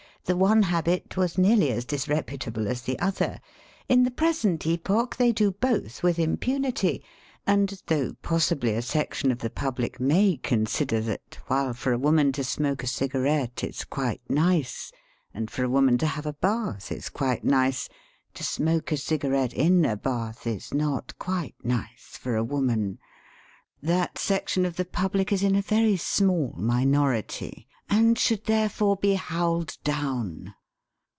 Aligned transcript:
The 0.25 0.37
one 0.37 0.61
habit 0.61 1.17
was 1.17 1.39
nearly 1.39 1.71
as 1.71 1.83
disreputable 1.83 2.67
as 2.67 2.83
the 2.83 2.97
other. 2.99 3.41
In 3.89 4.03
the 4.03 4.11
present 4.11 4.65
epoch 4.67 5.15
they 5.15 5.31
do 5.31 5.49
both 5.51 6.03
with 6.03 6.19
impunity, 6.19 7.03
and 7.47 7.81
though 7.87 8.13
possibly 8.21 8.73
a 8.75 8.83
section 8.83 9.31
of 9.31 9.39
the 9.39 9.49
public 9.49 9.99
may 9.99 10.37
consider 10.41 11.01
that 11.01 11.39
while 11.47 11.73
for 11.73 11.91
a 11.91 11.97
woman 11.97 12.31
to 12.33 12.43
smoke 12.45 12.83
a 12.83 12.87
cigarette 12.87 13.63
is 13.63 13.83
quite 13.83 14.21
nice, 14.29 14.91
and 15.33 15.49
for 15.49 15.63
a 15.63 15.69
woman 15.69 15.97
to 15.97 16.05
have 16.07 16.27
a 16.27 16.33
bath 16.33 16.91
is 16.91 17.09
quite 17.09 17.43
nice, 17.43 17.89
to 18.35 18.43
smoke 18.43 18.91
a 18.93 18.97
cigarette 18.97 19.53
in 19.53 19.83
a 19.85 19.97
bath 19.97 20.45
is 20.45 20.71
not 20.73 21.17
quite 21.17 21.55
nice 21.63 22.15
for 22.15 22.35
a 22.35 22.43
woman, 22.43 22.99
that 23.81 24.17
sec 24.19 24.47
tion 24.49 24.65
of 24.67 24.75
the 24.75 24.85
public 24.85 25.31
is 25.33 25.41
in 25.43 25.55
a 25.55 25.63
very 25.63 25.97
small 25.97 26.53
minority 26.57 27.67
and 27.93 28.17
should 28.17 28.45
therefore 28.45 28.95
be 28.95 29.19
bowled 29.29 29.77
down. 29.83 30.53